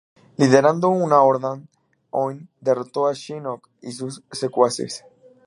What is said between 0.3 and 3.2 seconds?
Liderando una horda oni, derrotó a